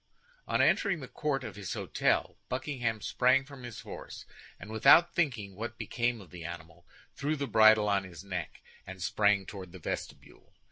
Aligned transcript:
On 0.47 0.63
entering 0.63 0.99
the 0.99 1.07
court 1.07 1.43
of 1.43 1.55
his 1.55 1.75
hôtel, 1.75 2.37
Buckingham 2.49 3.01
sprang 3.01 3.45
from 3.45 3.61
his 3.61 3.81
horse, 3.81 4.25
and 4.59 4.71
without 4.71 5.13
thinking 5.13 5.53
what 5.53 5.77
became 5.77 6.19
of 6.21 6.31
the 6.31 6.43
animal, 6.43 6.87
threw 7.13 7.35
the 7.35 7.45
bridle 7.45 7.87
on 7.87 8.03
his 8.03 8.23
neck, 8.23 8.61
and 8.87 8.99
sprang 8.99 9.45
toward 9.45 9.73
the 9.73 9.77
vestibule. 9.77 10.53